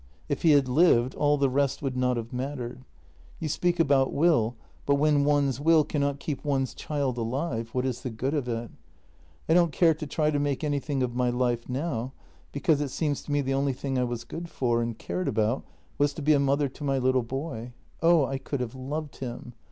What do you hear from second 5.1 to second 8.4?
one's will cannot keep one's child alive, what is the good